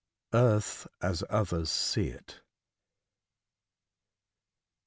EARTH 0.33 0.87
AS 0.99 1.23
OTHERS 1.29 1.69
SEE 1.69 2.07
IT. 2.09 2.41